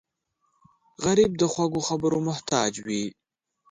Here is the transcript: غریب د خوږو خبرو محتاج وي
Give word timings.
غریب 1.03 1.31
د 1.37 1.43
خوږو 1.51 1.81
خبرو 1.87 2.17
محتاج 2.27 2.71
وي 2.85 3.03